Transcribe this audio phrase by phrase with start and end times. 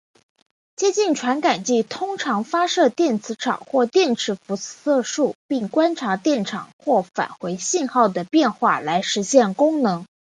[0.75, 10.07] 接近传感器通常发射电磁场或电磁辐射束并观察电场或返回信号的变化来实现功能。